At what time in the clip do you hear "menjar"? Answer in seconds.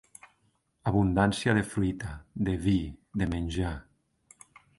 3.37-3.77